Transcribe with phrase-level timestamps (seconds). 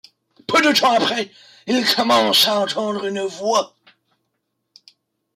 [0.47, 1.29] Peu de temps après
[1.67, 3.75] il commence à entendre une voix...